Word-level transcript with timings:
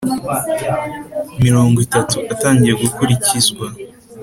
mirongo 1.43 1.77
itatu 1.85 2.17
atangiye 2.33 2.73
gukurikizwa 2.81 3.67